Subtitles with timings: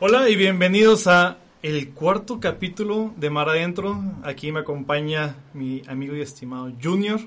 [0.00, 4.00] Hola y bienvenidos a el cuarto capítulo de Mar Adentro.
[4.22, 7.20] Aquí me acompaña mi amigo y estimado Junior.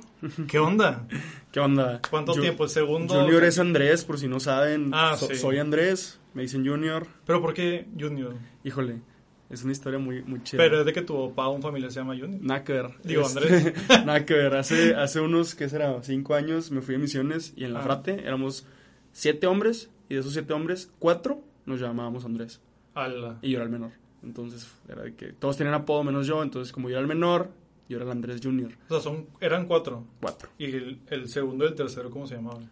[0.47, 1.07] ¿Qué onda?
[1.51, 2.01] ¿Qué onda?
[2.09, 2.63] ¿Cuánto Ju- tiempo?
[2.63, 3.13] ¿El segundo?
[3.21, 4.91] Junior es Andrés, por si no saben.
[4.93, 5.35] Ah, So- sí.
[5.35, 7.07] Soy Andrés, me dicen Junior.
[7.25, 8.35] ¿Pero por qué Junior?
[8.63, 9.01] Híjole,
[9.49, 10.57] es una historia muy, muy chida.
[10.63, 12.41] Pero es de que tu papá o un familiar se llama Junior.
[12.41, 12.89] Nada que ver.
[13.03, 13.73] Digo, Este, Andrés.
[14.05, 14.55] Nada que ver.
[14.55, 16.01] Hace, hace unos, ¿qué será?
[16.03, 17.83] Cinco años me fui a misiones y en la Ah.
[17.83, 18.65] frate éramos
[19.11, 22.61] siete hombres y de esos siete hombres, cuatro nos llamábamos Andrés.
[22.93, 23.37] Ala.
[23.41, 23.91] Y yo era el menor.
[24.23, 26.43] Entonces era de que todos tenían apodo menos yo.
[26.43, 27.49] Entonces, como yo era el menor,
[27.89, 28.71] yo era el Andrés Junior.
[28.89, 30.05] O sea, son, eran cuatro.
[30.19, 30.49] Cuatro.
[30.57, 32.69] ¿Y el, el segundo y el tercero cómo se llamaban?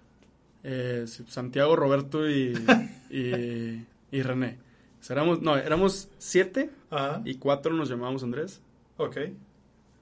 [0.64, 2.54] Eh, Santiago, Roberto y,
[3.10, 4.60] y, y René.
[5.00, 7.22] O sea, éramos, no, éramos siete Ajá.
[7.26, 8.62] y cuatro nos llamábamos Andrés.
[8.98, 9.18] Ok.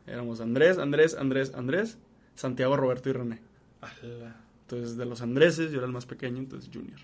[0.07, 1.97] Éramos Andrés, Andrés, Andrés, Andrés,
[2.33, 3.41] Santiago, Roberto y René.
[3.81, 4.37] Ala.
[4.61, 6.99] Entonces, de los Andreses, yo era el más pequeño, entonces Junior.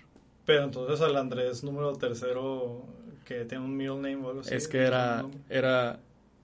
[0.46, 2.84] Pero entonces al Andrés número tercero
[3.24, 4.54] que tiene un middle name o algo así.
[4.54, 5.98] es que era, era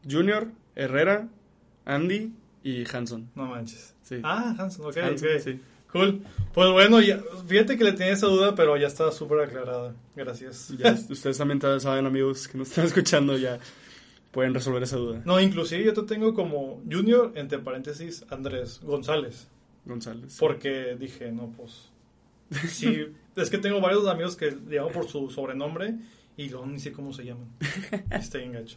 [0.09, 1.29] Junior, Herrera,
[1.84, 3.31] Andy y Hanson.
[3.34, 3.95] No manches.
[4.03, 4.21] Sí.
[4.23, 5.41] Ah, Hanson, ok, Hanson, ok.
[5.43, 5.61] sí.
[5.93, 6.23] Cool.
[6.55, 9.95] Pues bueno, ya, fíjate que le tenía esa duda, pero ya está súper aclarada.
[10.15, 10.73] Gracias.
[10.78, 13.59] Ya, ustedes también saben, amigos que nos están escuchando, ya
[14.31, 15.21] pueden resolver esa duda.
[15.25, 19.48] No, inclusive yo te tengo como Junior, entre paréntesis, Andrés González.
[19.84, 20.37] González.
[20.39, 21.91] Porque dije, no, pues...
[22.69, 23.06] Sí,
[23.37, 25.95] es que tengo varios amigos que le llamo por su sobrenombre
[26.37, 27.47] y luego ni sé cómo se llaman.
[28.11, 28.77] Está bien gacho.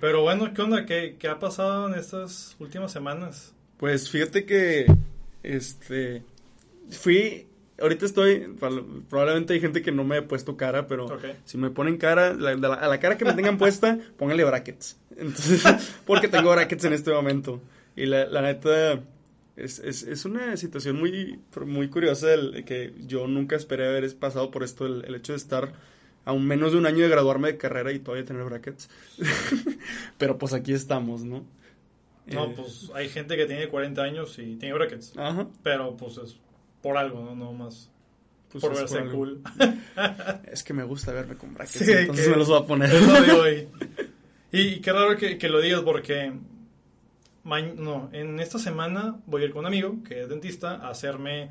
[0.00, 0.84] Pero bueno, ¿qué onda?
[0.86, 3.54] ¿Qué, qué ha pasado en estas últimas semanas?
[3.78, 4.86] Pues fíjate que,
[5.42, 6.22] este,
[6.90, 7.46] fui,
[7.80, 11.24] ahorita estoy, proba- probablemente hay gente que no me he puesto cara, pero Ok.
[11.44, 14.98] si me ponen cara, la- la- a la cara que me tengan puesta, pónganle brackets.
[15.16, 15.62] Entonces,
[16.06, 17.60] porque tengo brackets en este momento.
[17.96, 19.00] Y la, la neta,
[19.58, 24.50] es, es, es una situación muy, muy curiosa el, que yo nunca esperé haber pasado
[24.50, 25.72] por esto, el, el hecho de estar
[26.24, 28.88] a un menos de un año de graduarme de carrera y todavía tener brackets.
[30.18, 31.44] pero pues aquí estamos, ¿no?
[32.26, 35.16] No, Eh, pues hay gente que tiene 40 años y tiene brackets.
[35.16, 35.48] Ajá.
[35.62, 36.36] Pero pues es
[36.82, 37.34] por algo, ¿no?
[37.34, 37.90] No más
[38.52, 39.40] Pues por verse cool.
[40.52, 42.90] Es que me gusta verme con brackets, Sí, entonces me los voy a poner.
[42.90, 43.68] De hoy.
[44.50, 46.32] Y, y qué raro que, que lo digas porque
[47.44, 51.50] no, en esta semana voy a ir con un amigo que es dentista a hacerme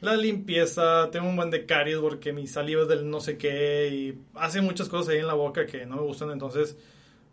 [0.00, 1.10] la limpieza.
[1.10, 4.60] Tengo un buen de caries porque mi saliva es del no sé qué y hace
[4.60, 6.30] muchas cosas ahí en la boca que no me gustan.
[6.30, 6.76] Entonces,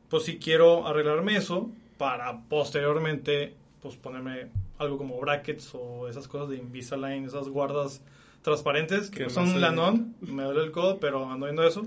[0.10, 6.50] pues sí quiero arreglarme eso para posteriormente pues ponerme algo como brackets o esas cosas
[6.50, 8.02] de Invisalign, esas guardas
[8.42, 10.16] transparentes que, no son lanón.
[10.22, 11.86] Me duele el codo, pero ando viendo eso.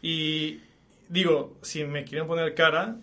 [0.00, 0.60] Y
[1.08, 2.96] digo, si me quieren poner cara,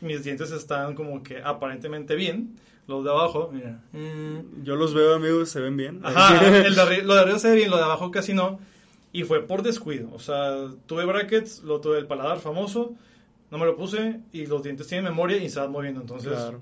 [0.00, 2.56] mis dientes están como que aparentemente bien.
[2.86, 3.80] Los de abajo, mira.
[3.92, 6.00] mm, Yo los veo, amigos, se ven bien.
[6.04, 8.60] Ajá, el de arri- lo de arriba se ve bien, lo de abajo casi no.
[9.12, 10.08] Y fue por descuido.
[10.12, 12.94] O sea, tuve brackets, lo tuve el paladar famoso,
[13.50, 16.00] no me lo puse y los dientes tienen memoria y se van moviendo.
[16.02, 16.60] Entonces, Claro.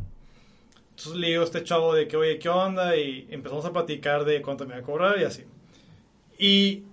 [0.91, 2.97] entonces le digo a este chavo de que, oye, ¿qué onda?
[2.97, 5.43] Y empezamos a platicar de cuánto me va a cobrar y así.
[6.39, 6.85] Y,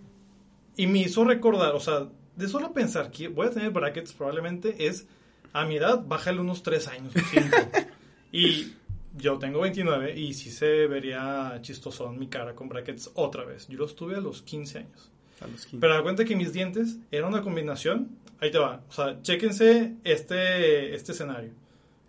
[0.75, 4.88] y me hizo recordar, o sea, de solo pensar que voy a tener brackets probablemente
[4.88, 5.08] es,
[5.53, 7.57] a mi edad, bájale unos 3 años o 5.
[8.31, 8.73] y
[9.17, 13.67] yo tengo 29 y sí se vería chistoso en mi cara con brackets otra vez.
[13.67, 15.11] Yo los tuve a los 15 años.
[15.41, 15.78] A los 15.
[15.79, 18.09] Pero da cuenta que mis dientes eran una combinación.
[18.40, 18.84] Ahí te va.
[18.90, 21.51] O sea, chéquense este, este escenario.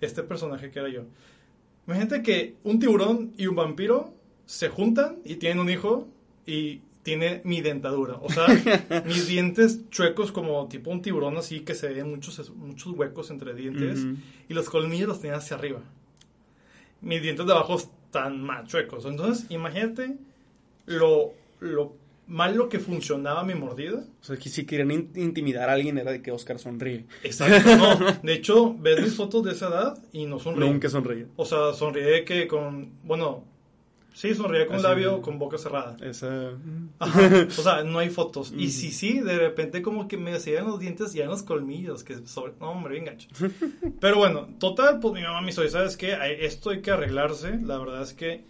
[0.00, 1.02] Este personaje que era yo.
[1.86, 4.14] Imagínate que un tiburón y un vampiro
[4.47, 6.08] se juntan y tienen un hijo
[6.47, 8.14] y tiene mi dentadura.
[8.22, 8.46] O sea,
[9.06, 13.54] mis dientes chuecos como tipo un tiburón así que se ven muchos, muchos huecos entre
[13.54, 14.06] dientes
[14.48, 15.80] y los colmillos los tenía hacia arriba.
[17.00, 19.04] Mis dientes de abajo están más chuecos.
[19.04, 20.16] Entonces, imagínate
[20.86, 21.96] lo, lo
[22.28, 24.04] malo que funcionaba mi mordida.
[24.20, 27.06] O sea, que si querían in- intimidar a alguien era de que Oscar sonríe.
[27.24, 27.98] Exacto, no.
[28.22, 30.70] De hecho, ves mis fotos de esa edad y no sonríe.
[30.70, 31.26] Nunca sonríe.
[31.34, 33.44] O sea, sonríe que con, bueno,
[34.12, 34.85] sí, sonríe con Así.
[34.85, 35.97] labio, con boca cerrada.
[36.03, 36.50] Esa...
[36.99, 37.47] Ajá.
[37.47, 38.53] O sea, no hay fotos.
[38.53, 38.73] Y Ujú.
[38.73, 42.26] sí, sí, de repente como que me hacían los dientes y en los colmillos, que
[42.26, 42.53] sobre...
[42.61, 43.29] No, hombre, bien gacho.
[44.00, 46.17] Pero bueno, total, pues mi mamá me hizo, ¿sabes qué?
[46.41, 47.59] Esto hay que arreglarse.
[47.62, 48.44] La verdad es que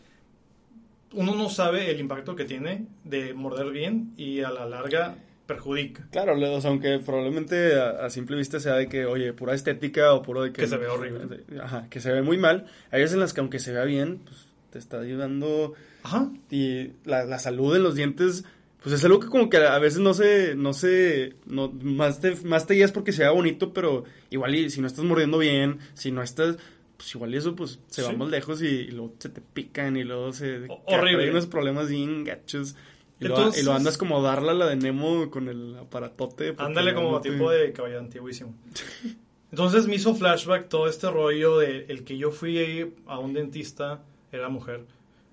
[1.13, 5.17] uno no sabe el impacto que tiene de morder bien y a la larga
[5.47, 6.07] perjudica.
[6.11, 10.15] Claro, o sea, aunque probablemente a, a simple vista sea de que, oye, pura estética
[10.15, 10.63] o puro de que...
[10.63, 11.45] Que se ve horrible.
[11.63, 12.67] Ajá, que se ve muy mal.
[12.91, 16.31] Hay veces en las que aunque se vea bien, pues te está ayudando Ajá.
[16.51, 18.45] y la, la salud en los dientes,
[18.83, 22.35] pues es algo que como que a veces no se, no se, no, más te,
[22.45, 25.79] más te guías porque se vea bonito, pero igual y si no estás mordiendo bien,
[25.95, 26.57] si no estás,
[26.97, 28.17] pues igual y eso pues se va Sí.
[28.17, 30.65] más lejos y, y luego se te pican y luego se...
[30.69, 31.25] O- horrible.
[31.25, 32.75] Hay unos problemas bien gachos.
[33.21, 36.55] Y, lo, y lo andas como darle a la de Nemo con el aparatote.
[36.59, 38.53] Ándale como te- tipo de caballo antiguísimo.
[39.53, 44.03] Entonces me hizo flashback todo este rollo de el que yo fui a un dentista,
[44.33, 44.87] era mujer,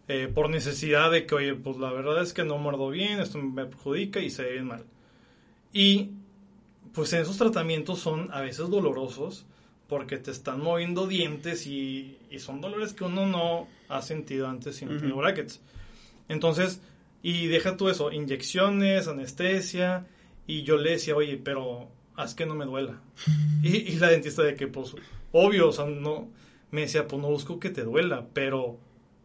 [0.07, 3.37] eh, por necesidad de que, oye, pues la verdad es que no muerdo bien, esto
[3.37, 4.85] me perjudica y se ve bien mal.
[5.71, 6.11] Y
[6.93, 9.45] pues esos tratamientos son a veces dolorosos
[9.87, 14.75] porque te están moviendo dientes y, y son dolores que uno no ha sentido antes
[14.75, 15.61] sin tener brackets.
[16.27, 16.81] Entonces,
[17.23, 20.05] y deja tú eso, inyecciones, anestesia,
[20.45, 23.01] y yo le decía, oye, pero haz que no me duela.
[23.61, 24.95] Y, y la dentista de que, pues,
[25.33, 26.29] obvio, o sea, no,
[26.71, 28.79] me decía, pues no busco que te duela, pero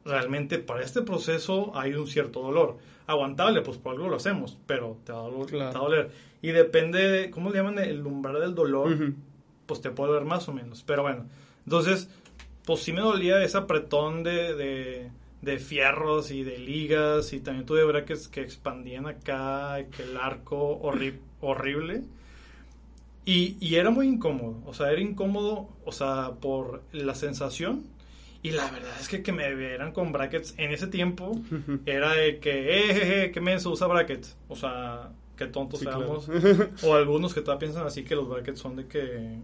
[0.05, 2.77] realmente para este proceso hay un cierto dolor.
[3.07, 5.71] Aguantable, pues por algo lo hacemos, pero te va a, doler- Claro.
[5.73, 6.11] te va a doler.
[6.43, 7.79] Y depende, de, ¿cómo le llaman?
[7.79, 9.15] El umbral del dolor Ujú.
[9.67, 10.83] pues te puede doler más o menos.
[10.87, 11.27] Pero bueno,
[11.65, 12.09] entonces,
[12.65, 15.11] pues sí me dolía ese apretón de, de,
[15.43, 20.81] de fierros y de ligas y también tuve brackets que expandían acá, que el arco
[20.83, 22.03] horri- horrible.
[23.27, 27.85] Y, y era muy incómodo, o sea, era incómodo, o sea, por la sensación.
[28.45, 31.33] Y la verdad es que que me vieran con brackets en ese tiempo
[31.87, 34.37] era de que, eh, jeje, qué menso usa brackets.
[34.49, 36.21] O sea, qué tontos Sí, claro.
[36.21, 36.85] seamos.
[36.85, 39.39] O algunos que todavía piensan así que los brackets son de que,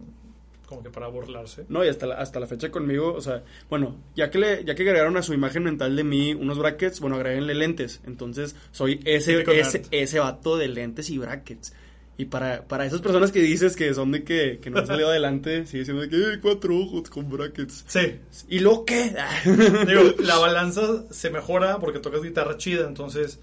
[0.67, 1.65] como que para burlarse.
[1.67, 4.75] No, y hasta la, hasta la fecha conmigo, o sea, bueno, ya que le, ya
[4.75, 8.01] que agregaron a su imagen mental de mí unos brackets, bueno, agreguenle lentes.
[8.05, 11.73] Entonces, soy ese, ese, ese vato de lentes y brackets.
[12.21, 15.09] Y para, para esas personas que dices que son de que, que no han salido
[15.09, 17.83] adelante, sigue siendo de que "Eh, cuatro ojos con brackets.
[17.87, 19.15] Sí, ¿Y lo qué?
[19.87, 23.39] digo, la balanza se mejora porque tocas guitarra chida, entonces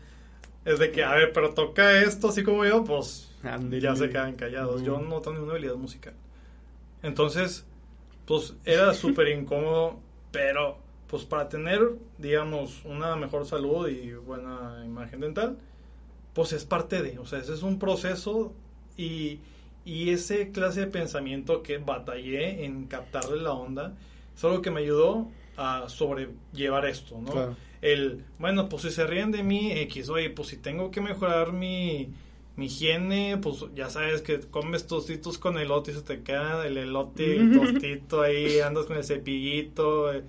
[0.65, 3.33] es de que, a ver, pero toca esto así como yo, pues
[3.81, 4.85] ya se quedan callados.
[4.85, 6.15] Yo no tengo ninguna habilidad musical.
[7.03, 7.65] Entonces,
[8.27, 9.99] pues era súper incómodo,
[10.31, 10.79] pero
[11.09, 11.81] pues para tener,
[12.19, 15.59] digamos, una mejor salud y buena imagen dental,
[16.33, 18.53] pues es parte de, o sea, ese es un proceso
[18.99, 19.41] y,
[19.87, 23.97] y ese clase de pensamiento que batallé en captarle la onda,
[24.37, 27.33] es algo que me ayudó a sobrellevar esto, ¿no?
[27.33, 27.57] Claro.
[27.81, 31.53] El, bueno, pues si se ríen de mí, X, oye, pues si tengo que mejorar
[31.53, 32.13] mi,
[32.57, 36.77] mi higiene, pues ya sabes que comes tostitos con elote y se te queda el
[36.77, 40.25] elote, el tostito ahí, andas con el cepillito, eh,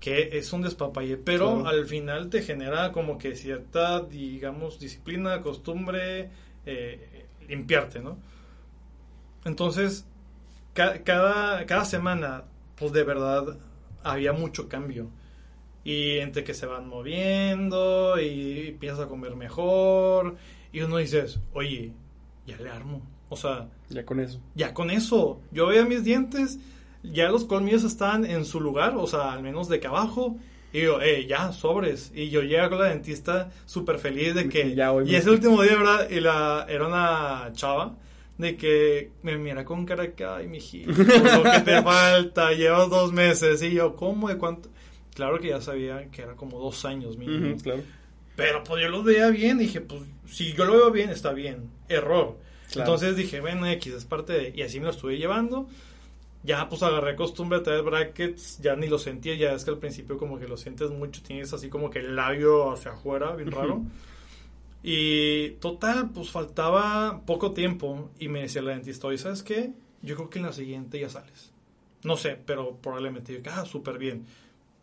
[0.00, 1.68] que es un despapalle, pero Claro.
[1.68, 6.28] al final te genera como que cierta, digamos, disciplina, costumbre,
[6.66, 7.13] eh,
[7.48, 8.16] limpiarte, ¿no?
[9.44, 10.06] Entonces,
[10.72, 12.44] ca- cada, cada semana,
[12.76, 13.56] pues de verdad
[14.02, 15.08] había mucho cambio.
[15.84, 20.36] Y entre que se van moviendo y empiezas a comer mejor.
[20.72, 21.92] Y uno dices, oye,
[22.46, 23.02] ya le armo.
[23.28, 24.40] O sea, Ya con eso.
[24.54, 25.40] ya con eso.
[25.52, 26.58] Yo veía mis dientes,
[27.02, 30.36] ya los colmillos están en su lugar, o sea, al menos de que abajo.
[30.74, 32.10] Y yo, eh, ya, sobres.
[32.16, 34.74] Y yo llego con la dentista súper feliz de que...
[34.74, 36.10] Ya, y ese último día, ¿verdad?
[36.10, 37.94] Y la, era una chava
[38.38, 43.12] de que me mira con cara que, ay, mijito, lo que te falta, llevas dos
[43.12, 43.62] meses.
[43.62, 44.28] Y yo, ¿cómo?
[44.28, 44.68] ¿De cuánto?
[45.14, 47.54] Claro que ya sabía que era como dos años mínimo.
[47.54, 47.82] Ujú, claro.
[48.34, 51.70] Pero pues yo lo veía bien, dije, pues si yo lo veo bien, está bien.
[51.88, 52.36] Error.
[52.72, 52.90] Claro.
[52.90, 54.52] Entonces dije, bueno, X es parte de...
[54.56, 55.68] Y así me lo estuve llevando.
[56.44, 59.78] Ya pues agarré costumbre a traer brackets, ya ni lo sentía, ya es que al
[59.78, 63.50] principio como que lo sientes mucho, tienes así como que el labio hacia afuera, bien
[63.50, 63.82] raro.
[64.82, 69.72] Y total, pues faltaba poco tiempo y me decía la dentista, oye, ¿sabes qué?
[70.02, 71.50] Yo creo que en la siguiente ya sales.
[72.02, 74.26] No sé, pero probablemente, yo, ah, súper bien.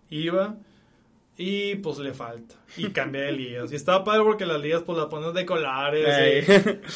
[0.10, 0.58] Iba
[1.38, 2.56] y pues le falta.
[2.78, 3.72] Y cambié de ligas.
[3.72, 6.08] Y estaba padre porque las ligas pues las pones de colares.
[6.08, 6.46] Ey.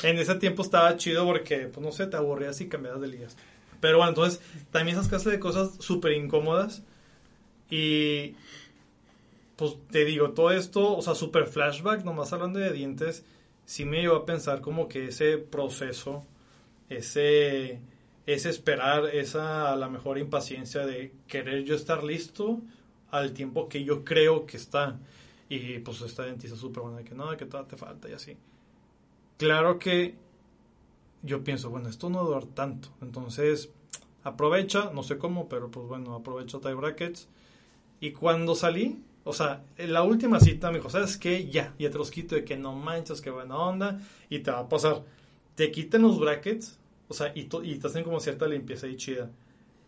[0.03, 3.07] y en ese tiempo estaba chido porque, pues no sé, te aburrías y cambiabas de
[3.07, 3.37] ligas.
[3.85, 6.81] Pero bueno, entonces también esas clases de cosas súper incómodas.
[7.69, 8.33] Y
[9.57, 13.23] pues te digo, todo esto, o sea, súper flashback, nomás hablando de dientes,
[13.63, 16.25] sí me llevó a pensar como que ese proceso,
[16.89, 17.79] ese,
[18.25, 22.61] ese esperar, esa a la mejor impaciencia de querer yo estar listo
[23.11, 24.97] al tiempo que yo creo que está.
[25.47, 28.35] Y pues esta dentista súper buena, de que no, que todavía te falta y así.
[29.37, 30.15] Claro que
[31.25, 32.89] yo pienso, bueno, esto no va a durar tanto.
[33.01, 33.69] Entonces,
[34.23, 37.27] aprovecha, no sé cómo, pero pues bueno, aprovecha tie brackets.
[37.99, 41.49] Y cuando salí, o sea, la última cita me dijo, ¿sabes qué?
[41.49, 43.99] Ya, ya te los quito de que no manches, que buena onda.
[44.29, 45.03] Y te va a pasar.
[45.55, 46.77] Te quitan los brackets,
[47.07, 49.31] o sea, y, y te hacen como cierta limpieza y chida.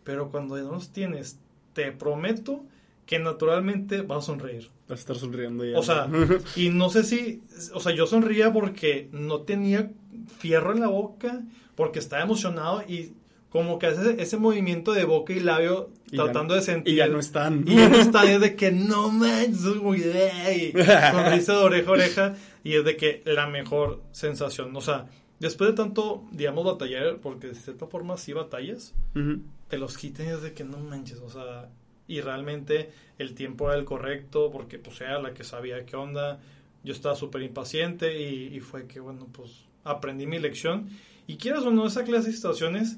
[0.04, 1.40] Pero cuando ya no los tienes,
[1.74, 2.64] te prometo
[3.08, 4.70] que naturalmente vas a sonreír.
[4.88, 5.80] Vas a estar sonriendo ya.
[5.80, 6.08] O sea,
[6.56, 7.42] y no sé si,
[7.74, 9.90] o sea, yo sonría porque no tenía
[10.38, 11.42] fierro en la boca,
[11.76, 13.14] porque estaba emocionado y
[13.50, 16.94] como que hace ese movimiento de boca y labio Y ya tratando no- de sentir.
[16.94, 17.64] y ya no están.
[17.66, 20.72] Y ya no están, es de que no manches, muy y
[21.12, 22.34] sonrisa de oreja a oreja.
[22.64, 24.76] Y es de que la mejor sensación.
[24.76, 25.08] O sea,
[25.40, 29.42] después de tanto, digamos, batallar, porque de cierta forma sí batallas, Ujú.
[29.70, 31.70] te los quiten y es de que no manches, o sea,
[32.08, 36.40] y realmente el tiempo era el correcto, porque pues era la que sabía qué onda,
[36.84, 39.52] yo estaba súper impaciente y, y fue que, bueno, pues
[39.84, 40.90] aprendí mi lección.
[41.28, 42.98] Y quieras o no, esa clase de situaciones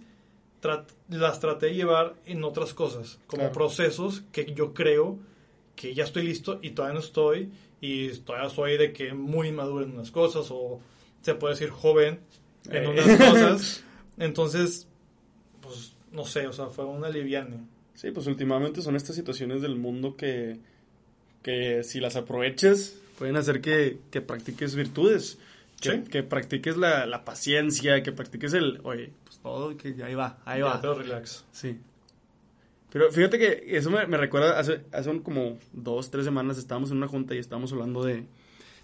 [0.61, 3.53] trat- las traté de llevar en otras cosas, como Claro.
[3.53, 5.17] procesos que yo creo
[5.75, 7.49] que ya estoy listo y todavía no estoy,
[7.81, 10.79] y todavía soy de que muy inmaduro en unas cosas, o
[11.21, 12.19] se puede decir joven
[12.69, 12.87] en Eh.
[12.89, 13.83] unas cosas.
[14.17, 14.87] Entonces,
[15.61, 17.57] pues no sé, o sea, fue un aliviane.
[17.99, 20.57] Sí, pues últimamente son estas situaciones del mundo que,
[21.43, 25.37] que si las aprovechas pueden hacer que, que practiques virtudes,
[25.81, 26.01] que, Sí.
[26.09, 30.61] que practiques la, la paciencia, que practiques el, oye, pues todo, que ahí va, ahí
[30.61, 30.79] va.
[30.79, 31.43] Pero relax.
[31.51, 31.77] Sí.
[32.89, 36.91] Pero fíjate que eso me, me recuerda, hace, hace un como dos, tres semanas estábamos
[36.91, 38.23] en una junta y estábamos hablando de,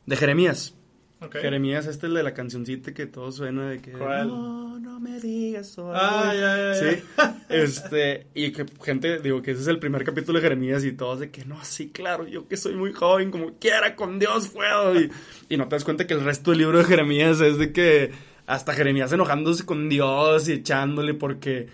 [0.05, 0.75] de Jeremías.
[1.21, 1.37] Ok.
[1.37, 3.93] Jeremías, este es el de la cancioncita que todo suena de que...
[3.93, 4.29] ¿Cuál?
[4.75, 6.75] No, no me digas soy Ah, ya, ya, ya.
[6.75, 7.03] Sí,
[7.49, 11.21] este, y que gente, digo que ese es el primer capítulo de Jeremías y todos
[11.21, 14.99] de que no, sí, claro, yo que soy muy joven, como quiera, con Dios puedo.
[14.99, 15.09] Y,
[15.47, 18.11] y no te das cuenta que el resto del libro de Jeremías es de que
[18.47, 21.67] hasta Jeremías enojándose con Dios y echándole porque...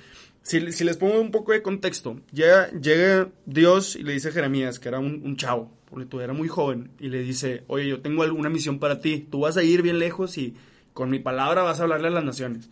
[0.44, 4.32] Si, si les pongo un poco de contexto, llega, llega Dios y le dice a
[4.32, 7.88] Jeremías, que era un, un chavo, porque tú era muy joven, y le dice, oye,
[7.88, 10.56] yo tengo alguna misión para ti, tú vas a ir bien lejos y
[10.94, 12.70] con mi palabra vas a hablarle a las naciones.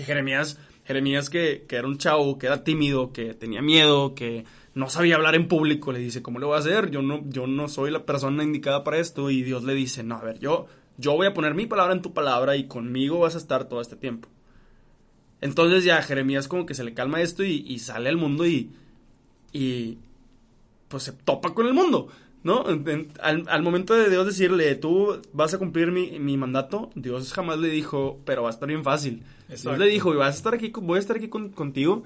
[0.00, 4.88] Y Jeremías, Jeremías que, era un chavo, que era tímido, que tenía miedo, que no
[4.88, 6.90] sabía hablar en público, le dice, ¿cómo lo voy a hacer?
[6.90, 9.28] Yo no, yo no soy la persona indicada para esto.
[9.28, 12.00] Y Dios le dice, no, a ver, yo, yo voy a poner mi palabra en
[12.00, 14.30] tu palabra y conmigo vas a estar todo este tiempo.
[15.42, 18.70] Entonces ya Jeremías como que se le calma esto y, y sale al mundo y,
[19.52, 19.98] y
[20.88, 22.08] pues se topa con el mundo,
[22.42, 22.68] ¿no?
[22.68, 27.32] En- al, al momento de Dios decirle, tú vas a cumplir mi, mi mandato, Dios
[27.32, 29.22] jamás le dijo, pero va a estar bien fácil.
[29.48, 29.70] Exacto.
[29.70, 32.02] Dios le dijo, y vas a estar aquí, voy a estar aquí con- contigo.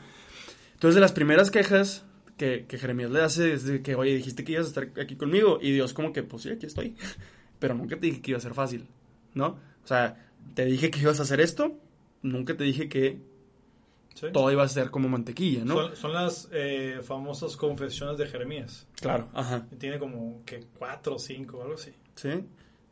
[0.75, 2.05] Entonces de las primeras quejas
[2.37, 5.17] que, que Jeremías le hace es de que, oye, dijiste que ibas a estar aquí
[5.17, 5.59] conmigo.
[5.63, 6.97] Y Dios como que, pues sí, aquí estoy.
[7.61, 8.87] Pero nunca te dije que iba a ser fácil,
[9.35, 9.47] ¿no?
[9.85, 11.79] O sea, te dije que ibas a hacer esto,
[12.23, 13.19] nunca te dije que
[14.15, 14.29] Sí.
[14.33, 15.75] todo iba a ser como mantequilla, ¿no?
[15.75, 18.87] Son, son las eh, famosas confesiones de Jeremías.
[19.01, 19.67] Claro, ajá.
[19.79, 21.93] Tiene como que cuatro o cinco, algo así.
[22.15, 22.31] Sí.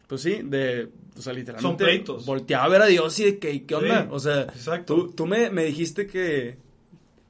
[0.08, 1.62] Pues sí, de, o sea, literalmente.
[1.62, 2.26] Son pleitos.
[2.26, 4.02] Volteaba a ver a Dios y de que, ¿qué onda?
[4.02, 4.94] Sí, o sea, exacto.
[4.94, 6.58] tú, tú me, me dijiste que,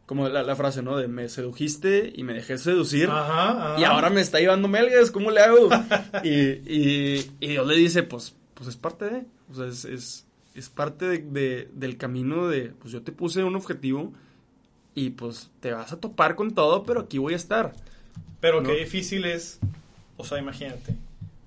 [0.06, 0.96] como la, la frase, ¿no?
[0.96, 3.08] De me sedujiste y me dejé seducir.
[3.08, 3.80] Ajá, ajá.
[3.80, 5.68] Y ahora me está llevando melgas, ¿cómo le hago?
[6.24, 10.26] y, y, y Dios le dice, pues, pues es parte de, o sea, es, es,
[10.54, 14.12] es parte de, de- del camino de, pues yo te puse un objetivo
[14.94, 17.72] y pues te vas a topar con todo, pero aquí voy a estar.
[18.40, 18.68] Pero ¿no?
[18.68, 19.58] qué difícil es,
[20.16, 20.96] o sea, imagínate,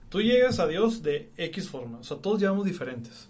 [0.10, 3.30] tú llegas a Dios de X forma, o sea, todos llegamos diferentes.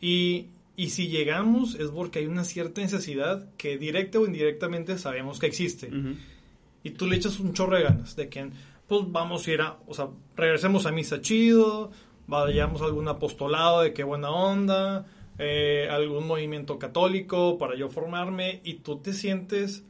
[0.00, 5.38] Y, y si llegamos es porque hay una cierta necesidad que directa o indirectamente sabemos
[5.38, 5.90] que existe.
[6.82, 8.50] Y tú le echas un chorro de ganas de que,
[8.88, 11.90] pues vamos a ir a, o sea, regresemos a misa chido,
[12.26, 15.06] vayamos a algún apostolado de qué buena onda,
[15.38, 19.84] eh, algún movimiento católico para yo formarme y tú te sientes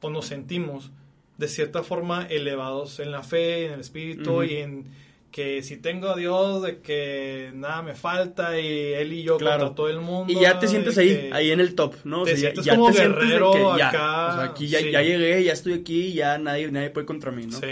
[0.00, 0.90] o nos sentimos
[1.38, 4.84] de cierta forma elevados en la fe, en el espíritu y en
[5.32, 9.64] que si tengo a Dios de que nada me falta y él y yo Claro.
[9.64, 10.32] contra todo el mundo.
[10.32, 12.22] Y ya te sientes ahí, ahí en el top, ¿no?
[12.22, 14.66] te ya- sientes ya, como te sientes de guerrero que ya, acá, o sea, aquí
[14.68, 14.90] ya, sí.
[14.92, 17.58] ya llegué, ya estoy aquí, ya nadie, nadie puede contra mí, ¿no?
[17.58, 17.66] Sí.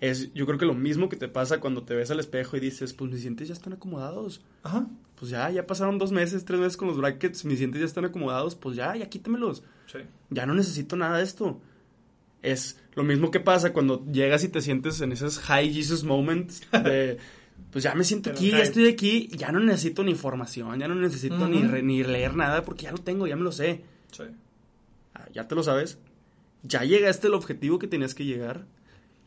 [0.00, 2.60] Es, yo creo que lo mismo que te pasa cuando te ves al espejo y
[2.60, 4.42] dices, pues mis dientes ya están acomodados.
[4.62, 4.86] Ajá.
[5.18, 8.04] Pues ya, ya pasaron dos meses, tres meses con los brackets, mis dientes ya están
[8.04, 9.62] acomodados, pues ya, ya quítamelos.
[9.90, 10.00] Sí.
[10.30, 11.60] Ya no necesito nada de esto.
[12.42, 16.60] Es lo mismo que pasa cuando llegas y te sientes en esos high Jesus moments
[16.72, 17.16] de,
[17.72, 20.94] pues ya me siento aquí, ya estoy aquí, ya no necesito ni formación, ya no
[20.94, 23.82] necesito ni, re- ni leer nada porque ya lo tengo, ya me lo sé.
[24.12, 24.24] Sí.
[25.14, 25.98] Ah, ya te lo sabes.
[26.62, 28.66] Ya llegaste al objetivo que tenías que llegar.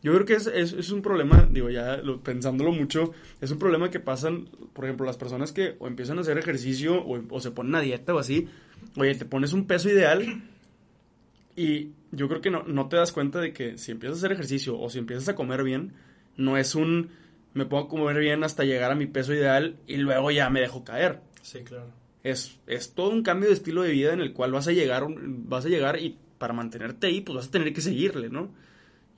[0.02, 3.60] Yo creo que es, es, es un problema, digo, ya lo- pensándolo mucho, es un
[3.60, 7.40] problema que pasan, por ejemplo, las personas que o empiezan a hacer ejercicio o, o
[7.42, 8.48] se ponen a dieta o así.
[8.96, 10.42] Oye, te pones un peso ideal
[11.56, 14.32] y yo creo que no, no te das cuenta de que si empiezas a hacer
[14.32, 15.94] ejercicio o si empiezas a comer bien,
[16.38, 17.10] no es un
[17.54, 20.84] me puedo comer bien hasta llegar a mi peso ideal y luego ya me dejo
[20.84, 21.20] caer.
[21.42, 21.88] Sí, claro.
[22.24, 25.06] Es, es todo un cambio de estilo de vida en el cual vas a llegar,
[25.10, 28.50] vas a llegar y para mantenerte ahí, pues vas a tener que seguirle, ¿no?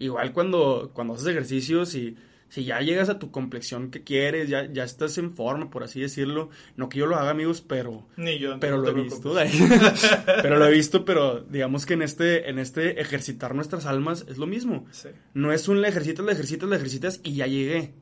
[0.01, 2.17] Igual cuando, cuando haces ejercicios y
[2.49, 6.01] Si ya llegas a tu complexión que quieres, ya, ya estás en forma, por así
[6.01, 6.49] decirlo.
[6.75, 8.07] No que yo lo haga, amigos, pero.
[8.17, 8.59] Ni yo.
[8.59, 9.33] Pero no lo he visto.
[10.25, 14.37] pero lo he visto, pero digamos que en este, en este ejercitar nuestras almas es
[14.37, 14.85] lo mismo.
[14.91, 15.09] Sí.
[15.33, 17.93] No es un le ejercitas, le ejercitas, le ejercitas y ya llegué.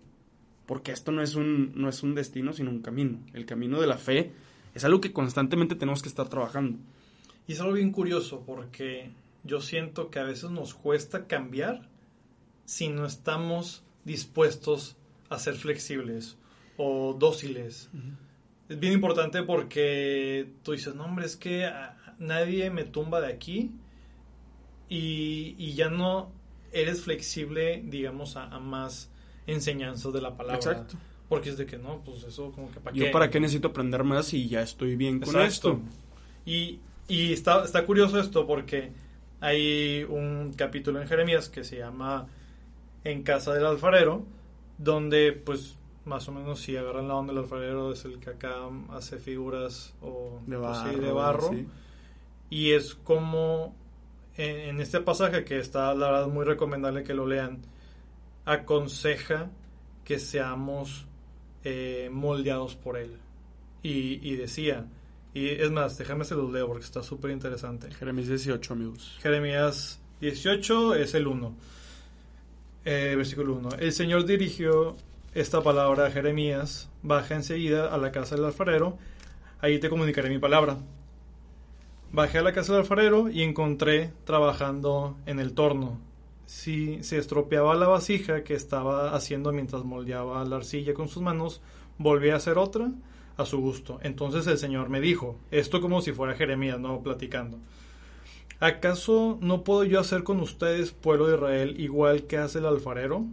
[0.65, 3.19] Porque esto no es un, no es un destino, sino un camino.
[3.33, 4.31] El camino de la fe
[4.73, 6.79] es algo que constantemente tenemos que estar trabajando.
[7.45, 9.11] Y es algo bien curioso porque
[9.43, 11.88] yo siento que a veces nos cuesta cambiar
[12.69, 14.95] si no estamos dispuestos
[15.27, 16.37] a ser flexibles
[16.77, 17.89] o dóciles.
[18.69, 21.67] Es bien importante porque tú dices, no hombre, es que
[22.19, 23.71] nadie me tumba de aquí
[24.87, 26.31] y, y ya no
[26.71, 29.09] eres flexible, digamos, a, a más
[29.47, 30.57] enseñanzas de la palabra.
[30.57, 30.95] Exacto.
[31.27, 34.03] Porque es de que no, pues eso como que para Yo para qué necesito aprender
[34.03, 35.79] más y ya estoy bien con esto.
[36.45, 38.91] Y, y está, está curioso esto porque
[39.39, 42.27] hay un capítulo en Jeremías que se llama
[43.03, 44.25] En casa del alfarero,
[44.77, 48.55] donde pues más o menos si agarran la onda del alfarero es el que acá
[48.91, 51.01] hace figuras o De pues, sí, barro.
[51.01, 51.49] de barro.
[51.49, 51.67] sí.
[52.49, 53.75] Y es como
[54.37, 57.59] en, en este pasaje que está la verdad muy recomendable que lo lean,
[58.45, 59.49] aconseja
[60.03, 61.05] que seamos
[61.63, 63.17] eh, moldeados por él.
[63.83, 64.87] Y, y decía,
[65.33, 67.91] y es más, déjame se los leo porque está súper interesante.
[67.91, 69.17] Jeremías 18, amigos.
[69.21, 71.55] Jeremías 18 es el 1.
[72.85, 73.69] Eh, versículo 1.
[73.79, 74.95] El Señor dirigió
[75.33, 76.89] esta palabra a Jeremías.
[77.01, 78.97] Baja enseguida a la casa del alfarero.
[79.59, 80.77] Ahí te comunicaré mi palabra.
[82.11, 85.99] Bajé a la casa del alfarero y encontré trabajando en el torno.
[86.45, 91.61] Si se estropeaba la vasija que estaba haciendo mientras moldeaba la arcilla con sus manos,
[91.97, 92.89] volví a hacer otra
[93.37, 93.99] a su gusto.
[94.01, 97.59] Entonces el Señor me dijo, esto como si fuera Jeremías, no platicando.
[98.59, 103.25] ¿Acaso no puedo yo hacer con ustedes, pueblo de Israel, igual que hace el alfarero?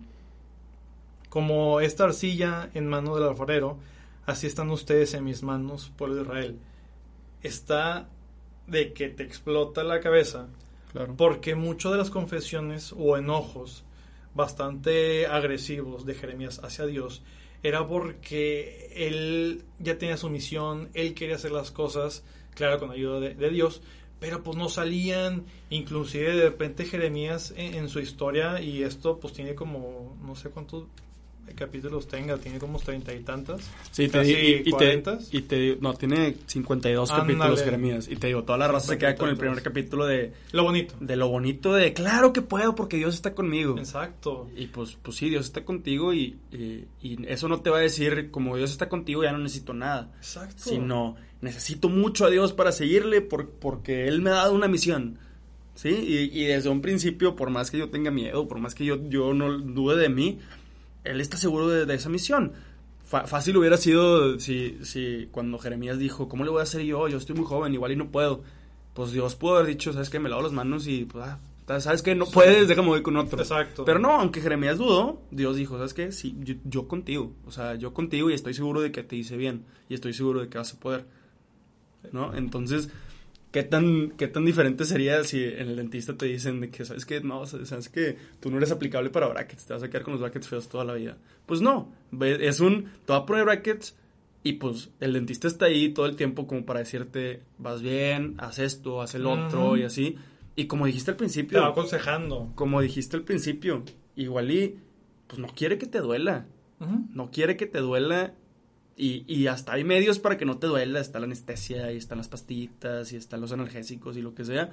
[1.28, 3.78] Como esta arcilla en mano del alfarero,
[4.24, 6.58] así están ustedes en mis manos, pueblo de Israel.
[7.42, 8.08] Está
[8.66, 10.46] de que te explota la cabeza,
[10.92, 11.14] Claro.
[11.16, 13.84] porque muchas de las confesiones o enojos
[14.34, 17.22] bastante agresivos de Jeremías hacia Dios
[17.62, 22.22] era porque él ya tenía su misión, él quería hacer las cosas,
[22.54, 23.82] claro, con ayuda de, de Dios,
[24.18, 29.54] pero pues no salían, inclusive de repente Jeremías en, su historia, y esto pues tiene
[29.54, 30.84] como, no sé cuántos
[31.54, 33.60] capítulos tenga, tiene como treinta y tantas.
[33.90, 35.18] Sí, te y, y te, 40.
[35.32, 37.32] y te no, tiene 52 Ándale.
[37.34, 38.08] capítulos Jeremías.
[38.10, 39.38] Y te digo, toda la raza se queda con el 52.
[39.38, 40.94] primer capítulo de, Lo bonito.
[41.00, 43.78] de lo bonito de, claro que puedo porque Dios está conmigo.
[43.78, 44.48] Exacto.
[44.56, 47.82] Y pues, pues sí, Dios está contigo y, y, y eso no te va a
[47.82, 50.12] decir, como Dios está contigo, ya no necesito nada.
[50.18, 50.62] Exacto.
[50.64, 55.18] Sino, necesito mucho a Dios para seguirle por- porque Él me ha dado una misión.
[55.74, 55.90] ¿Sí?
[55.90, 58.98] Y, y desde un principio, por más que yo tenga miedo, por más que yo,
[59.10, 60.38] yo no dude de mí,
[61.10, 62.52] Él está seguro de, de esa misión.
[63.06, 67.06] Fácil hubiera sido si, si cuando Jeremías dijo, ¿cómo le voy a hacer yo?
[67.06, 68.42] Yo estoy muy joven, igual y no puedo.
[68.94, 70.18] Pues Dios pudo haber dicho, ¿sabes qué?
[70.18, 71.38] Me lavo las manos y, pues, ah,
[71.80, 72.16] ¿sabes qué?
[72.16, 73.38] No puedes, déjame voy con otro.
[73.38, 73.84] Exacto.
[73.84, 76.10] Pero no, aunque Jeremías dudó, Dios dijo, ¿sabes qué?
[76.10, 77.32] Sí, yo, yo contigo.
[77.46, 79.66] O sea, yo contigo y estoy seguro de que te hice bien.
[79.88, 81.06] Y estoy seguro de que vas a poder.
[82.10, 82.34] ¿No?
[82.34, 82.88] Entonces,
[83.56, 87.06] ¿qué tan, qué tan diferente sería si en el dentista te dicen de que, ¿sabes
[87.06, 87.22] qué?
[87.22, 89.64] No, sabes que tú no eres aplicable para brackets.
[89.64, 91.16] Te vas a quedar con los brackets feos toda la vida.
[91.46, 91.90] Pues no.
[92.20, 93.96] Es un, te va a poner brackets
[94.42, 98.58] y pues el dentista está ahí todo el tiempo como para decirte, vas bien, haz
[98.58, 100.16] esto, haz el otro y así.
[100.54, 102.52] Y como dijiste al Te principio, va aconsejando.
[102.56, 103.84] como dijiste al principio,
[104.16, 104.76] igual y
[105.28, 106.44] pues no quiere que te duela,
[106.78, 108.34] no quiere que te duela
[108.96, 112.18] y, y hasta hay medios para que no te duela, está la anestesia y están
[112.18, 114.70] las pastillitas y están los analgésicos y lo que sea.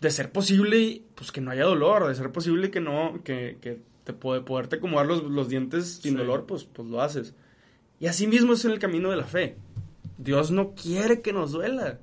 [0.00, 3.80] De ser posible, pues que no haya dolor, de ser posible que no, que, que
[4.04, 6.18] te puede poderte acomodar los, los dientes sin Sí.
[6.18, 7.34] dolor, pues, pues lo haces.
[7.98, 9.56] Y así mismo es en el camino de la fe.
[10.18, 11.98] Dios no quiere que nos duela.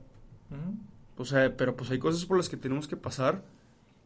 [1.17, 3.43] O sea, pero pues hay cosas por las que tenemos que pasar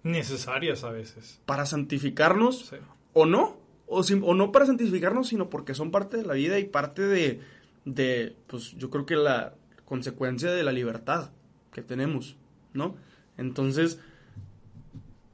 [0.03, 1.39] Necesarias a veces.
[1.45, 2.75] para santificarnos Sí.
[3.13, 6.59] o no, o, sim- o no para santificarnos, sino porque son parte de la vida
[6.59, 7.39] y parte de,
[7.85, 11.31] de, pues yo creo que la consecuencia de la libertad
[11.71, 12.35] que tenemos,
[12.73, 12.95] ¿no?
[13.37, 13.99] Entonces,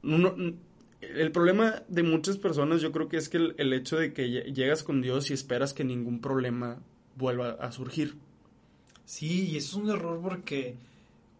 [0.02, 4.26] el problema de muchas personas yo creo que es que el, el hecho de que
[4.26, 6.78] lle- llegas con Dios y esperas que ningún problema
[7.16, 8.16] vuelva a surgir.
[9.04, 10.76] Sí, y eso es un error porque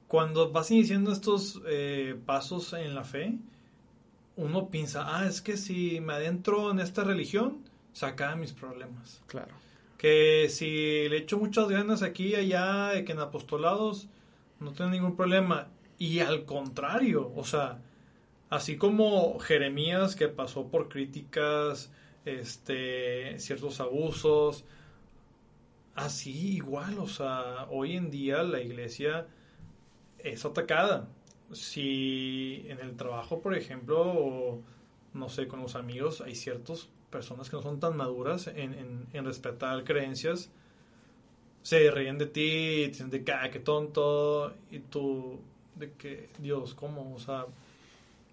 [0.09, 3.39] cuando vas iniciando estos eh, pasos en la fe,
[4.37, 7.59] uno piensa, ah, es que si me adentro en esta religión,
[7.93, 9.23] se acaban mis problemas.
[9.27, 9.55] Claro.
[9.99, 14.09] Que si le echo muchas ganas aquí y allá, de que en apostolados,
[14.61, 15.69] no tengo ningún problema.
[15.99, 17.79] Y al contrario, o sea,
[18.51, 21.91] así como Jeremías que pasó por críticas
[22.25, 24.65] este, ciertos abusos.
[25.95, 29.27] Así igual, o sea, hoy en día la iglesia
[30.19, 31.09] es atacada.
[31.55, 34.61] Si en el trabajo, por ejemplo, o,
[35.15, 39.07] no sé, con los amigos, hay ciertas personas que no son tan maduras en, en,
[39.13, 40.51] en respetar creencias,
[41.63, 45.39] se ríen de ti, dicen de que, "Ah, qué tonto, y tú,
[45.77, 47.15] de que, Dios, ¿cómo?
[47.15, 47.47] O sea,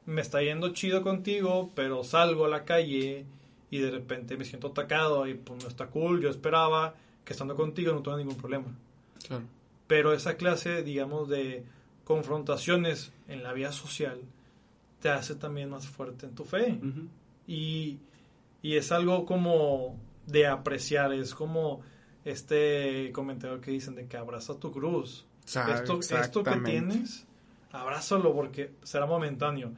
[0.06, 3.26] me está yendo chido contigo, pero salgo a la calle
[3.70, 7.56] y de repente me siento atacado y pues no está cool, yo esperaba que estando
[7.56, 8.68] contigo no tuviera ningún problema.
[9.26, 9.44] Claro.
[9.88, 11.64] Pero esa clase, digamos, de
[12.12, 14.20] confrontaciones en la vida social
[15.00, 16.74] te hace también más fuerte en tu fe.
[16.74, 17.08] Ujú.
[17.48, 18.00] Y,
[18.62, 19.98] y es algo como
[20.28, 21.82] de apreciar, es como
[22.26, 25.26] este comentario que dicen de que abraza tu cruz.
[25.46, 27.26] Esto, esto que tienes,
[27.72, 29.72] abrázalo porque será momentáneo.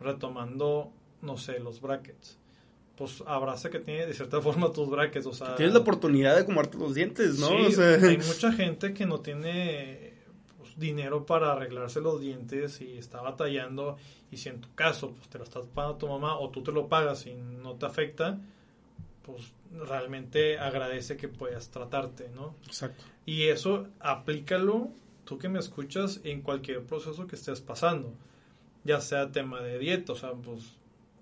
[0.00, 2.38] Retomando, no sé, los brackets.
[2.96, 5.26] Pues abraza que tiene de cierta forma tus brackets.
[5.26, 7.48] O sea, Tienes la oportunidad de comerte los dientes, ¿no?
[7.48, 10.09] Sí, O sea, hay mucha gente que no tiene
[10.76, 13.96] dinero para arreglarse los dientes y está batallando.
[14.30, 16.72] Y si en tu caso pues, te lo estás pagando tu mamá o tú te
[16.72, 18.38] lo pagas y no te afecta,
[19.22, 22.54] pues realmente agradece que puedas tratarte, ¿no?
[22.66, 23.04] Exacto.
[23.26, 24.88] Y eso aplícalo,
[25.24, 28.12] tú que me escuchas, en cualquier proceso que estés pasando.
[28.84, 30.76] Ya sea tema de dieta, o sea, pues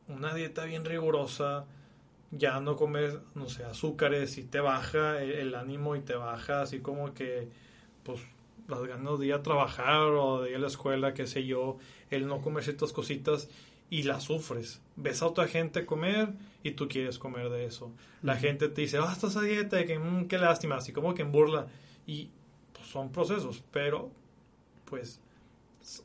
[0.06, 1.66] una dieta bien rigurosa,
[2.30, 6.62] ya no comer, no sé, azúcares y te baja el, el ánimo y te baja
[6.62, 7.48] así como que,
[8.04, 8.20] pues,
[8.68, 11.78] las ganas de ir a trabajar o de ir a la escuela, qué sé yo,
[12.10, 13.48] el no comer ciertas cositas
[13.90, 14.80] y las sufres.
[14.96, 17.90] Ves a otra gente comer y tú quieres comer de eso.
[18.22, 21.14] La gente te dice, ah, estás a dieta, y que mm, qué lástima, así como
[21.14, 21.66] que en burla.
[22.06, 22.28] Y
[22.74, 24.10] pues, son procesos, pero
[24.84, 25.20] pues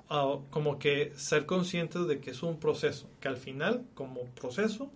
[0.09, 4.89] ah, como que ser conscientes de que es un proceso, que al final, como proceso,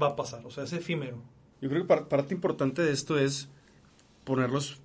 [0.00, 1.16] va a pasar, o sea, es efímero.
[1.60, 3.48] Yo creo que par- parte importante de esto es
[4.24, 4.80] ponerlos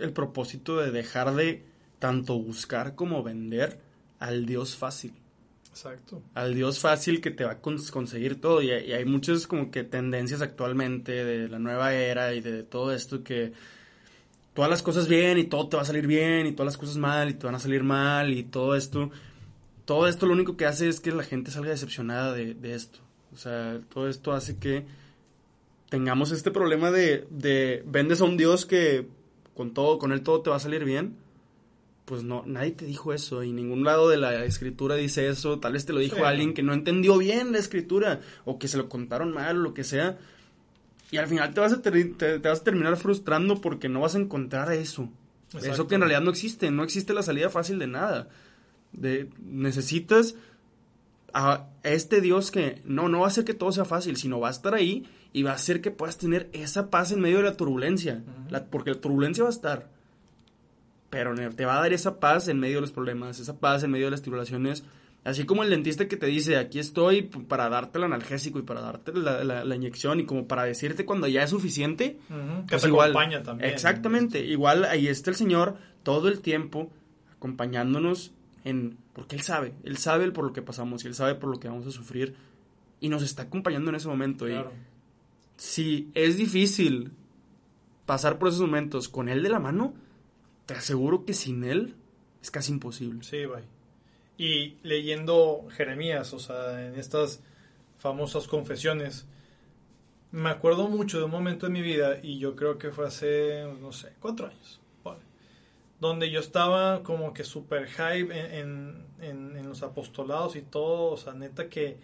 [0.00, 1.64] el propósito de dejar de
[1.98, 3.80] tanto buscar como vender
[4.18, 5.12] al Dios fácil.
[5.70, 6.22] Exacto.
[6.34, 8.62] Al Dios fácil que te va a cons- conseguir todo.
[8.62, 12.62] Y, hay- y hay muchas como que tendencias actualmente de la nueva era y de
[12.64, 13.52] todo esto que
[14.54, 16.96] todas las cosas bien y todo te va a salir bien y todas las cosas
[16.96, 19.10] mal y te van a salir mal y todo esto.
[19.84, 22.98] Todo esto lo único que hace es que la gente salga decepcionada de, de esto.
[23.32, 24.84] O sea, todo esto hace que
[25.88, 29.06] tengamos este problema de, de vendes a un Dios que
[29.58, 31.16] con todo, con él todo te va a salir bien.
[32.04, 35.58] Pues no, nadie te dijo eso y ningún lado de la escritura dice eso.
[35.58, 36.22] Tal vez te lo dijo Sí.
[36.22, 39.74] alguien que no entendió bien la escritura o que se lo contaron mal o lo
[39.74, 40.16] que sea.
[41.10, 44.14] Y al final te vas a, te, te vas a terminar frustrando porque no vas
[44.14, 45.10] a encontrar eso.
[45.60, 46.70] Eso que en realidad no existe.
[46.70, 48.28] No existe la salida fácil de nada.
[48.92, 50.36] De, necesitas
[51.34, 54.48] a este Dios que no, no va a hacer que todo sea fácil, sino va
[54.48, 57.44] a estar ahí y va a hacer que puedas tener esa paz en medio de
[57.44, 58.22] la turbulencia.
[58.50, 59.88] La- porque la turbulencia va a estar.
[61.10, 63.90] Pero te va a dar esa paz en medio de los problemas, esa paz en
[63.90, 64.84] medio de las tribulaciones.
[65.24, 68.80] Así como el dentista que te dice, aquí estoy para darte el analgésico y para
[68.82, 72.18] darte la, la- la inyección y como para decirte cuando ya es suficiente.
[72.30, 73.70] Ujú, Que pues te igual- acompaña también.
[73.70, 74.44] Exactamente.
[74.44, 76.90] Igual ahí está el Señor todo el tiempo
[77.36, 78.32] acompañándonos
[78.64, 78.96] en...
[79.12, 81.68] Porque Él sabe, Él sabe por lo que pasamos y Él sabe por lo que
[81.68, 82.34] vamos a sufrir
[83.00, 84.44] y nos está acompañando en ese momento.
[84.46, 84.70] Claro.
[84.70, 84.87] Y
[85.58, 87.12] si es difícil
[88.06, 89.94] pasar por esos momentos con Él de la mano,
[90.66, 91.96] te aseguro que sin Él
[92.42, 93.24] es casi imposible.
[93.24, 93.64] Sí, bye.
[94.38, 97.42] Y leyendo Jeremías, o sea, en estas
[97.98, 99.26] famosas confesiones,
[100.30, 103.64] me acuerdo mucho de un momento en mi vida, y yo creo que fue hace,
[103.80, 105.20] no sé, cuatro años, vale,
[106.00, 111.16] donde yo estaba como que super hype en, en- en- los apostolados y todo, o
[111.18, 111.98] sea, neta que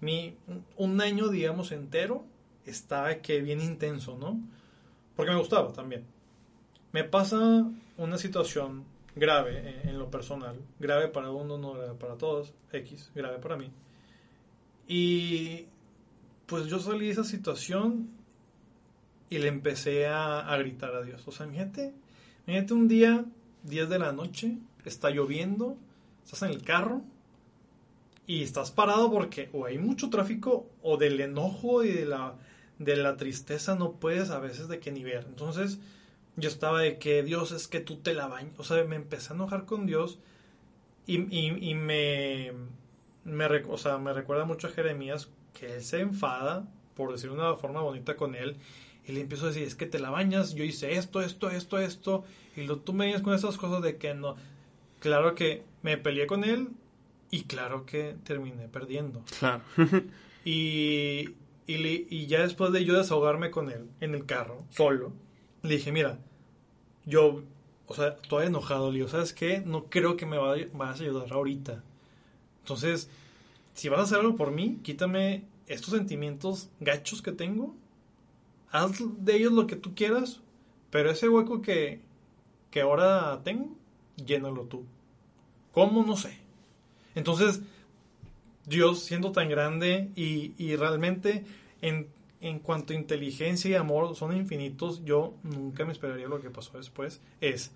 [0.00, 0.36] mi,
[0.76, 2.24] un año, digamos, entero,
[2.66, 4.40] estaba que bien intenso, ¿no?
[5.16, 6.04] Porque me gustaba también.
[6.92, 8.84] Me pasa una situación
[9.16, 13.70] grave en, lo personal, grave para uno, no grave para todos, X, grave para mí.
[14.88, 15.66] Y
[16.46, 18.10] pues yo salí de esa situación
[19.30, 21.22] y le empecé a, a gritar a Dios.
[21.26, 21.94] O sea, imagínate,
[22.46, 23.24] imagínate un día,
[23.62, 25.76] 10 de la noche, está lloviendo,
[26.24, 27.02] estás en el carro
[28.26, 32.34] y estás parado porque o hay mucho tráfico o del enojo y de la,
[32.78, 35.24] de la tristeza no puedes a veces de qué nivel.
[35.28, 35.78] Entonces
[36.36, 38.52] yo estaba de que Dios es que tú te la bañas.
[38.58, 40.18] O sea, me empecé a enojar con Dios
[41.06, 42.52] y, y- y me,
[43.24, 47.42] me, o sea, me recuerda mucho a Jeremías que él se enfada, por decirlo de
[47.42, 48.56] una forma bonita con él,
[49.06, 51.78] y le empiezo a decir, es que te la bañas, yo hice esto, esto, esto,
[51.78, 52.24] esto,
[52.56, 54.34] y lo, tú me vienes con esas cosas de que no.
[55.00, 56.68] Claro que me peleé con él
[57.30, 59.22] y claro que terminé perdiendo.
[59.38, 59.62] Claro.
[60.44, 61.30] Y
[61.66, 65.12] Y, ya después de yo desahogarme con él en el carro, solo,
[65.62, 66.18] le dije, mira,
[67.06, 67.42] yo,
[67.86, 69.60] o sea, todavía enojado, le digo, ¿sabes qué?
[69.64, 71.82] No creo que me vaya- vayas a ayudar ahorita.
[72.60, 73.10] Entonces,
[73.74, 77.74] si vas a hacer algo por mí, quítame estos sentimientos gachos que tengo,
[78.70, 78.92] haz
[79.24, 80.40] de ellos lo que tú quieras,
[80.90, 82.00] pero ese hueco que,
[82.70, 83.70] que ahora tengo,
[84.24, 84.84] llénalo tú.
[85.72, 86.04] ¿Cómo?
[86.04, 86.38] No sé.
[87.14, 87.62] Entonces,
[88.66, 91.44] Dios siendo tan grande y, y realmente
[91.82, 92.08] en,
[92.40, 96.76] en cuanto a inteligencia y amor son infinitos, yo nunca me esperaría lo que pasó
[96.76, 97.20] después.
[97.40, 97.72] Es,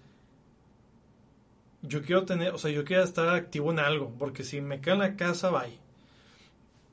[1.82, 4.94] yo quiero tener, o sea, yo quiero estar activo en algo, porque si me quedo
[4.94, 5.78] en la casa, bye.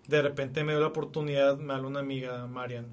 [0.08, 2.86] De repente me dio la oportunidad, me habla una amiga, Marian,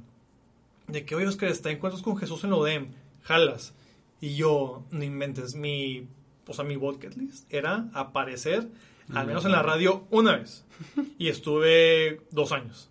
[0.88, 2.88] de que, oye, Oscar, está encuentros con Jesús en lo DEM,
[3.22, 3.74] jalas.
[4.20, 6.06] Y yo, no inventes, mi,
[6.46, 8.68] o sea, mi bucket list era aparecer,
[9.12, 10.64] al menos en la radio, una vez.
[11.18, 12.88] Y estuve dos años.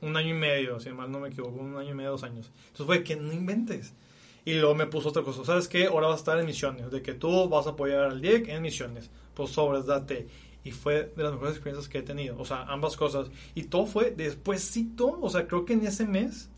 [0.00, 2.50] Un año y medio, si mal no me equivoco, un año y medio, dos años.
[2.68, 3.94] Entonces fue que no inventes.
[4.44, 5.86] Y luego me puso otra cosa, ¿sabes qué?
[5.86, 8.62] Ahora vas a estar en misiones, de que tú vas a apoyar al DIEC en
[8.62, 9.10] misiones.
[9.34, 10.26] Pues sobres, date.
[10.64, 12.38] Y fue de las mejores experiencias que he tenido.
[12.38, 13.28] O sea, ambas cosas.
[13.54, 16.50] Y todo fue despuésito, o sea, creo que en ese mes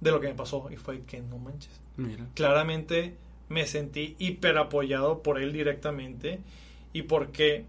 [0.00, 0.68] de lo que me pasó.
[0.70, 2.26] Y fue que no manches Mira.
[2.34, 3.16] claramente
[3.48, 6.40] me sentí hiper apoyado por él directamente
[6.92, 7.64] y porque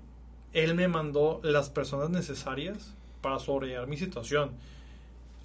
[0.56, 4.52] él me mandó las personas necesarias para sobrellevar mi situación.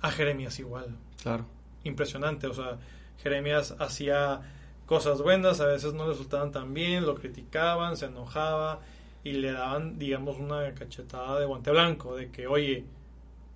[0.00, 0.96] A Jeremías igual.
[1.20, 1.44] Claro.
[1.84, 2.46] Impresionante.
[2.46, 2.78] O sea,
[3.22, 4.40] Jeremías hacía
[4.86, 8.80] cosas buenas, a veces no le resultaban tan bien, lo criticaban, se enojaba
[9.24, 12.84] y le daban, digamos, una cachetada de guante blanco, de que, oye,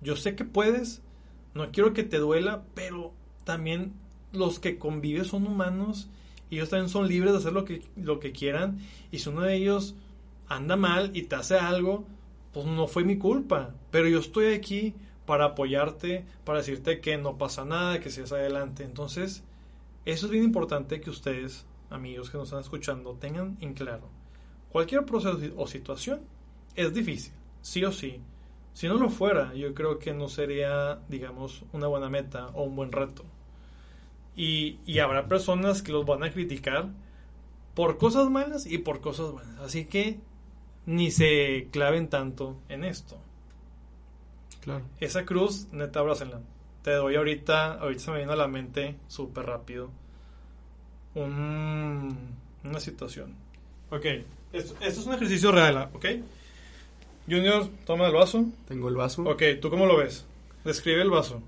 [0.01, 1.01] yo sé que puedes,
[1.53, 3.13] no quiero que te duela, pero
[3.43, 3.93] también
[4.33, 6.09] los que conviven son humanos
[6.49, 8.79] y ellos también son libres de hacer lo que, lo que quieran
[9.11, 9.95] y si uno de ellos
[10.47, 12.05] anda mal y te hace algo,
[12.53, 14.93] pues no fue mi culpa, pero yo estoy aquí
[15.25, 18.83] para apoyarte, para decirte que no pasa nada, que sigas adelante.
[18.83, 19.43] Entonces,
[20.05, 24.07] eso es bien importante que ustedes, amigos que nos están escuchando, tengan en claro.
[24.71, 26.21] Cualquier proceso o situación
[26.75, 28.21] es difícil, sí o sí.
[28.73, 32.75] Si no lo fuera, yo creo que no sería, digamos, una buena meta o un
[32.75, 33.23] buen reto.
[34.35, 36.89] Y, y habrá personas que los van a criticar
[37.73, 39.59] por cosas malas y por cosas buenas.
[39.59, 40.19] Así que
[40.85, 43.17] ni se claven tanto en esto.
[44.61, 44.83] Claro.
[44.99, 46.39] Esa cruz, neta, abrácenla.
[46.83, 49.89] Te doy ahorita, ahorita se me viene a la mente súper rápido
[51.15, 52.17] un-
[52.63, 53.33] una situación.
[53.91, 54.05] Ok,
[54.53, 56.05] esto, esto es un ejercicio real, ¿ok?
[57.29, 58.45] Junior, toma el vaso.
[58.67, 59.23] Tengo el vaso.
[59.23, 60.25] Ok, ¿tú cómo lo ves?
[60.63, 61.41] Describe el vaso.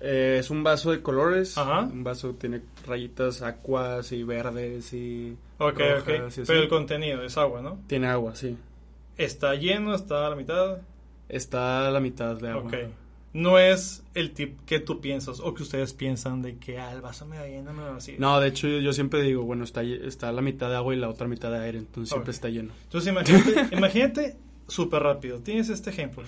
[0.00, 1.58] Eh, es un vaso de colores.
[1.58, 1.80] Ajá.
[1.80, 5.36] Un vaso tiene rayitas acuas y verdes y.
[5.58, 6.02] Ok, rojas
[6.38, 6.44] ok.
[6.44, 6.46] y.
[6.46, 7.80] Pero el contenido es agua, ¿no?
[7.88, 8.56] Tiene agua, sí.
[9.18, 10.78] Está lleno, está a la mitad.
[11.28, 12.70] Está a la mitad de agua.
[13.34, 17.02] No es el tip que tú piensas o que ustedes piensan de que ah, el
[17.02, 18.16] vaso me va lleno, me va vacío.
[18.18, 20.98] No, de hecho yo, yo siempre digo, bueno, está, está la mitad de agua y
[20.98, 22.72] la otra mitad de aire, entonces siempre está lleno.
[22.84, 25.40] Entonces imagínate, imagínate súper rápido.
[25.40, 26.24] Tienes este ejemplo.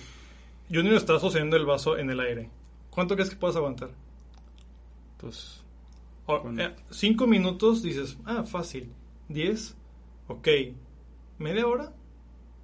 [0.71, 2.49] Junior está sosteniendo el vaso en el aire.
[2.91, 3.89] ¿Cuánto crees que puedes aguantar?
[5.17, 5.61] Pues,
[6.27, 8.91] O- eh, cinco minutos dices, ah, fácil.
[9.27, 9.75] Diez,
[10.27, 10.47] ok.
[11.39, 11.91] Media hora,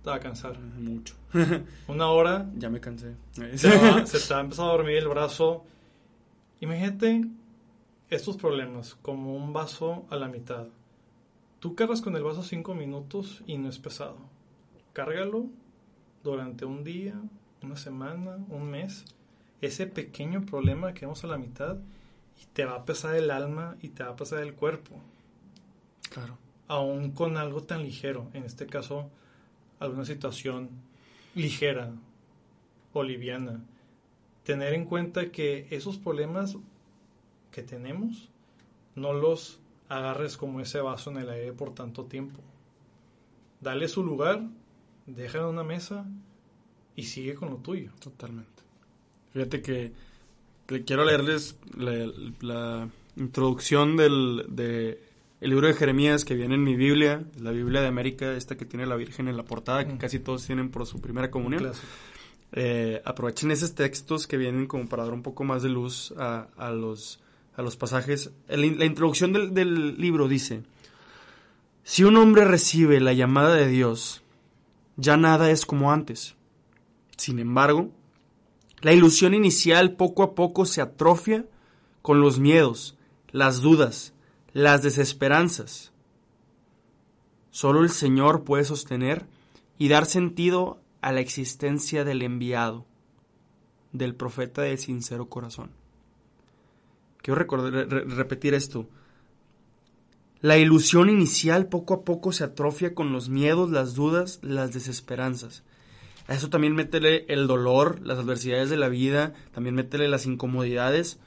[0.08, 0.58] te va a cansar.
[0.60, 1.16] mucho.
[1.90, 3.14] Una hora, ya me cansé.
[3.58, 5.66] se, va- se te a dormir el brazo.
[6.62, 7.26] Imagínate
[8.10, 10.68] estos problemas como un vaso a la mitad.
[11.60, 14.18] Tú cargas con el vaso cinco minutos y no es pesado.
[14.94, 15.48] Cárgalo
[16.24, 17.16] durante un día,
[17.62, 19.04] una semana, un mes.
[19.60, 21.78] Ese pequeño problema que vamos a la mitad
[22.42, 25.02] y te va a pesar el alma y te va a pesar el cuerpo.
[26.12, 26.38] Claro.
[26.70, 29.10] Aún con algo tan ligero, en este caso,
[29.80, 30.70] alguna situación
[31.36, 31.94] ligera
[32.94, 33.64] o liviana.
[34.44, 36.58] Tener en cuenta que esos problemas
[37.52, 38.30] que tenemos
[38.96, 39.60] no los
[39.90, 42.42] agarres como ese vaso en el aire por tanto tiempo.
[43.62, 44.44] Dale su lugar,
[45.06, 46.06] déjalo en una mesa
[46.96, 47.92] y sigue con lo tuyo.
[48.00, 48.64] Totalmente.
[49.34, 49.94] Fíjate que,
[50.86, 52.12] quiero leerles la,
[52.42, 55.07] la introducción del de
[55.42, 58.66] el libro de Jeremías que viene en mi Biblia, la Biblia de América, esta que
[58.66, 59.98] tiene la Virgen en la portada, que Mm.
[59.98, 61.72] casi todos tienen por su primera comunión.
[62.54, 66.48] Eh, aprovechen esos textos que vienen como para dar un poco más de luz a,
[66.58, 67.20] a los,
[67.56, 68.32] a los pasajes.
[68.48, 70.64] El- la introducción del, del libro dice,
[71.84, 74.24] si un hombre recibe la llamada de Dios,
[74.96, 76.36] ya nada es como antes.
[77.18, 77.92] Sin embargo,
[78.82, 81.46] la ilusión inicial poco a poco se atrofia
[82.02, 82.98] con los miedos,
[83.32, 84.14] las dudas,
[84.58, 85.92] las desesperanzas.
[87.52, 89.28] Solo el Señor puede sostener
[89.78, 92.88] y dar sentido a la existencia del enviado.
[93.92, 95.72] del profeta de sincero corazón.
[97.22, 98.90] Quiero recordar, repetir esto.
[100.42, 105.64] La ilusión inicial poco a poco se atrofia con los miedos, las dudas, las desesperanzas.
[106.28, 111.20] A eso también métele el dolor, las adversidades de la vida, también métele las incomodidades.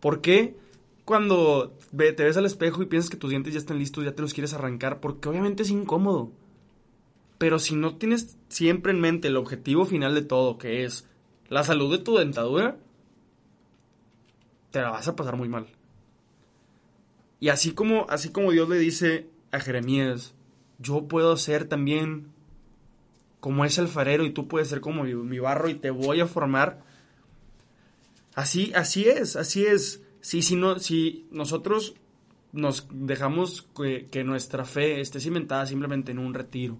[0.00, 0.56] ¿Por qué
[1.08, 4.20] cuando te ves al espejo y piensas que tus dientes ya están listos, ya te
[4.20, 5.00] los quieres arrancar?
[5.00, 6.32] Porque obviamente es incómodo.
[7.38, 11.08] Pero si no tienes siempre en mente el objetivo final de todo, que es
[11.48, 12.76] la salud de tu dentadura,
[14.70, 15.68] te la vas a pasar muy mal.
[17.40, 20.34] Y así como, así como Dios le dice a Jeremías,
[20.78, 22.26] yo puedo ser también
[23.40, 26.82] como es alfarero y tú puedes ser como mi, barro y te voy a formar.
[28.34, 30.02] Así, así es, así es.
[30.20, 31.94] Si, si, no, si nosotros
[32.52, 33.66] nos dejamos
[34.10, 36.78] que, nuestra fe esté cimentada simplemente en un retiro,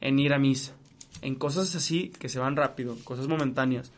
[0.00, 0.74] en ir a misa,
[1.22, 3.92] en cosas así que se van rápido, cosas momentáneas,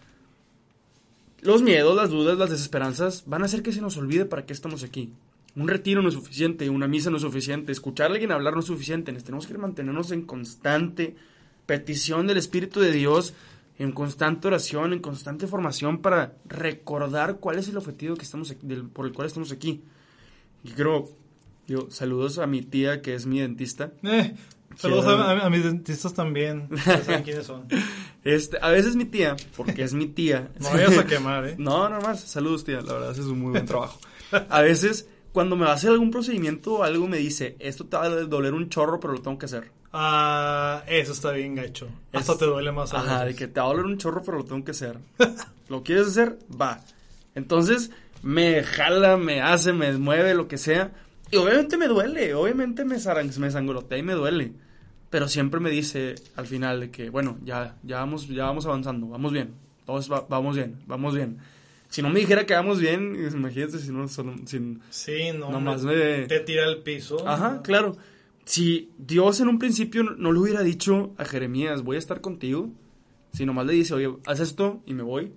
[1.40, 4.52] los miedos, las dudas, las desesperanzas van a hacer que se nos olvide para qué
[4.52, 5.12] estamos aquí.
[5.56, 8.60] Un retiro no es suficiente, una misa no es suficiente, escuchar a alguien hablar no
[8.60, 11.14] es suficiente, tenemos que mantenernos en constante
[11.66, 13.34] petición del Espíritu de Dios,
[13.78, 18.54] en constante oración, en constante formación para recordar cuál es el objetivo que estamos
[18.92, 19.82] por el cual estamos aquí.
[20.62, 21.10] Y creo,
[21.66, 23.92] yo, saludos a mi tía que es mi dentista.
[24.02, 24.34] Eh,
[24.76, 27.66] saludos a, mis dentistas también, saben quiénes son.
[28.22, 30.50] Este, a veces mi tía, porque es mi tía.
[30.60, 31.56] no vayas a quemar, ¿eh?
[31.58, 33.98] No, no más, saludos tía, la verdad, haces un muy buen trabajo.
[34.48, 37.96] A veces, cuando me va a hacer algún procedimiento o algo, me dice, esto te
[37.96, 39.70] va a doler un chorro, pero lo tengo que hacer.
[39.96, 41.86] Ah, eso está bien gacho.
[42.12, 42.92] Esto te duele más.
[42.92, 44.98] A ajá, de que te va a doler un chorro, pero lo tengo que hacer.
[45.68, 46.36] ¿Lo quieres hacer?
[46.60, 46.80] Va.
[47.36, 50.90] Entonces, me jala, me hace, me mueve, lo que sea.
[51.30, 54.52] Y obviamente me duele, obviamente me, me sangolotea y me duele.
[55.10, 59.06] Pero siempre me dice al final de que, bueno, ya, ya, vamos, ya vamos avanzando,
[59.06, 59.54] vamos bien.
[59.86, 61.38] Todos vamos bien, vamos bien.
[61.88, 64.08] Si no me dijera que vamos bien, imagínate si no...
[64.08, 67.28] Sin, sí, no, nomás me, te tira al piso.
[67.28, 67.96] Ajá, claro
[68.44, 72.70] si Dios en un principio no le hubiera dicho a Jeremías, voy a estar contigo,
[73.32, 75.32] si nomás le dice, oye, haz esto y me voy.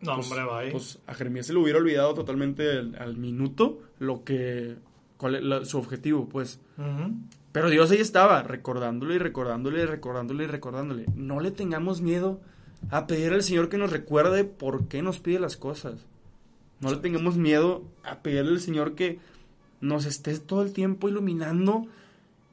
[0.00, 0.70] No, pues, hombre.
[0.70, 4.76] Pues a Jeremías se le hubiera olvidado totalmente al, minuto lo que,
[5.16, 6.60] cuál es su objetivo, pues.
[7.52, 11.06] Pero Dios ahí estaba, recordándole y recordándole y recordándole y recordándole.
[11.14, 12.40] No le tengamos miedo
[12.90, 16.06] a pedir al Señor que nos recuerde por qué nos pide las cosas.
[16.80, 19.18] No le tengamos miedo a pedirle al Señor que
[19.80, 21.86] nos esté todo el tiempo iluminando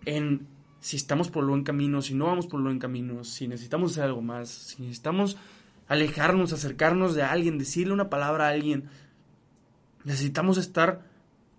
[0.05, 0.47] en
[0.79, 3.91] si estamos por lo buen camino, si no vamos por lo buen camino, si necesitamos
[3.91, 5.37] hacer algo más, si necesitamos
[5.87, 8.89] alejarnos, acercarnos de alguien, decirle una palabra a alguien.
[10.03, 11.05] Necesitamos estar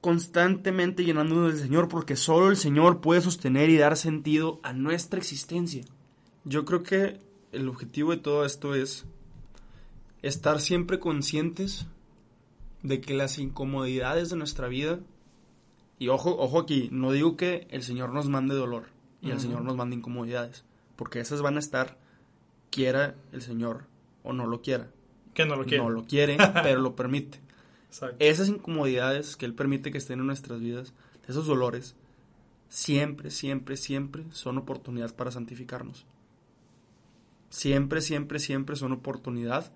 [0.00, 5.18] constantemente llenándonos del Señor porque solo el Señor puede sostener y dar sentido a nuestra
[5.18, 5.84] existencia.
[6.44, 7.18] Yo creo que
[7.52, 9.04] el objetivo de todo esto es
[10.22, 11.86] estar siempre conscientes
[12.82, 15.00] de que las incomodidades de nuestra vida
[15.98, 18.84] y ojo, ojo aquí, no digo que el Señor nos mande dolor
[19.20, 20.64] y el Señor nos mande incomodidades,
[20.96, 21.98] porque esas van a estar,
[22.70, 23.84] quiera el Señor
[24.22, 24.90] o no lo quiera.
[25.34, 25.82] Que no lo quiere.
[25.82, 27.40] No lo quiere, pero lo permite.
[28.18, 30.92] Esas incomodidades que Él permite que estén en nuestras vidas,
[31.26, 31.96] esos dolores,
[32.68, 36.06] siempre, siempre, siempre son oportunidad para santificarnos.
[37.50, 39.72] Siempre, siempre, siempre son oportunidad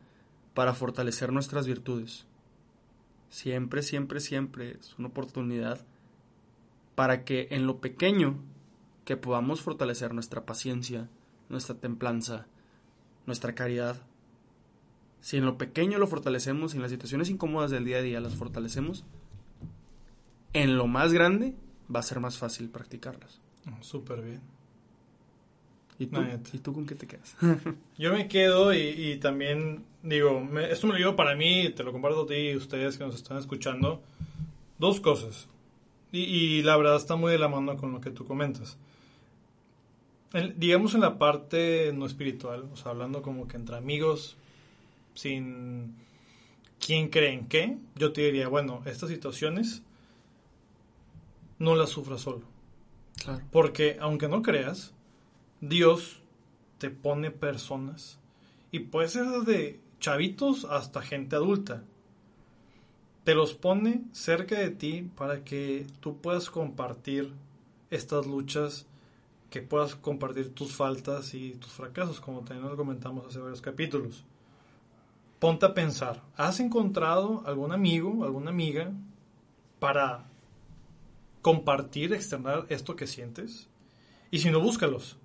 [0.54, 2.26] para fortalecer nuestras virtudes.
[3.30, 5.84] Siempre, siempre, siempre es una oportunidad
[6.94, 8.36] para que en lo pequeño
[9.04, 11.08] que podamos fortalecer nuestra paciencia,
[11.48, 12.46] nuestra templanza,
[13.26, 14.00] nuestra caridad.
[15.20, 18.34] Si en lo pequeño lo fortalecemos, en las situaciones incómodas del día a día las
[18.34, 19.04] fortalecemos,
[20.52, 21.54] en lo más grande
[21.94, 23.40] va a ser más fácil practicarlas.
[23.66, 24.40] Oh, súper bien.
[25.98, 26.20] ¿Y tú,
[26.52, 27.36] ¿Y tú con qué te quedas?
[27.98, 32.22] Yo me quedo y, también digo, esto me lo digo para mí, te lo comparto
[32.22, 34.02] a ti y ustedes que nos están escuchando.
[34.78, 35.48] Dos cosas.
[36.12, 38.76] Y, la verdad está muy de la mano con lo que tú comentas.
[40.56, 44.36] digamos en la parte no espiritual, o sea, hablando como que entre amigos,
[45.14, 45.94] sin
[46.84, 49.82] quién cree en qué, yo te diría, bueno, estas situaciones
[51.58, 52.42] no las sufras solo.
[53.22, 53.42] Claro.
[53.50, 54.92] Porque aunque no creas,
[55.60, 56.20] Dios
[56.78, 58.18] te pone personas
[58.70, 61.84] y puede ser desde chavitos hasta gente adulta
[63.24, 67.32] te los pone cerca de ti para que tú puedas compartir
[67.90, 68.86] estas luchas,
[69.50, 74.24] que puedas compartir tus faltas y tus fracasos, como también lo comentamos hace varios capítulos.
[75.38, 78.92] Ponte a pensar, ¿has encontrado algún amigo, alguna amiga
[79.78, 80.24] para
[81.42, 83.68] compartir, externar esto que sientes?
[84.30, 85.16] Y si no, búscalos,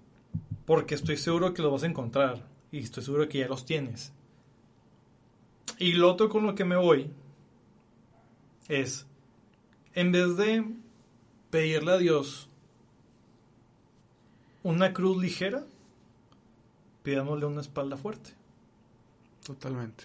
[0.65, 4.11] porque estoy seguro que los vas a encontrar y estoy seguro que ya los tienes.
[5.79, 7.11] Y lo otro con lo que me voy
[8.68, 9.05] es,
[9.93, 10.65] en vez de
[11.49, 12.49] pedirle a Dios
[14.63, 15.65] una cruz ligera,
[17.03, 18.32] pidámosle una espalda fuerte.
[19.45, 20.03] Totalmente.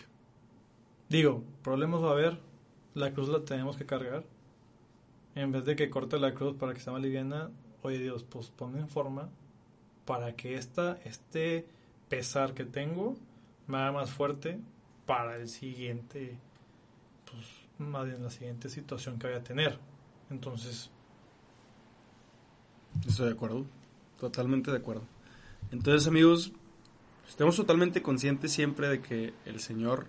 [1.08, 2.38] Digo, problemas va a haber,
[2.94, 4.24] la cruz la tenemos que cargar.
[5.34, 7.50] En vez de que corte la cruz para que sea más liviana,
[7.82, 9.28] oye Dios, pues ponme en forma
[10.04, 11.66] para que esta, este
[12.08, 13.16] pesar que tengo
[13.66, 14.60] me haga más fuerte
[15.06, 16.36] para el siguiente,
[17.30, 19.78] pues más bien la siguiente situación que voy a tener.
[20.30, 20.90] Entonces,
[23.06, 23.64] Estoy de acuerdo,
[24.20, 25.02] totalmente de acuerdo.
[25.72, 26.52] Entonces, amigos,
[27.28, 30.06] estemos totalmente conscientes siempre de que el Señor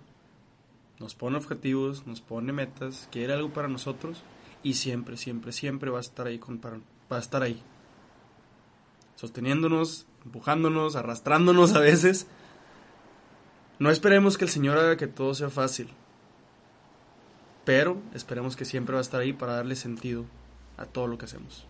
[1.00, 4.22] nos pone objetivos, nos pone metas, quiere algo para nosotros
[4.62, 7.60] y siempre, siempre, siempre va a estar ahí con, va a estar ahí.
[9.16, 12.28] Sosteniéndonos, empujándonos, arrastrándonos a veces.
[13.80, 15.88] No esperemos que el Señor haga que todo sea fácil.
[17.64, 20.26] Pero esperemos que siempre va a estar ahí para darle sentido
[20.76, 21.66] a todo lo que hacemos.